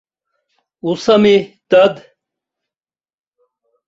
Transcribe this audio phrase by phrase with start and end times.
[0.89, 1.35] Усами,
[1.69, 1.95] дад.